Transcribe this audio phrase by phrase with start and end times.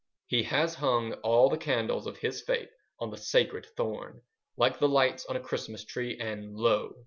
[0.25, 4.23] He has hung all the candles of his faith on the sacred thorn,
[4.57, 6.95] like the lights on a Christmas tree, and lo!